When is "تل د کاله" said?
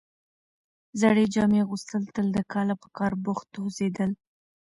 2.13-2.75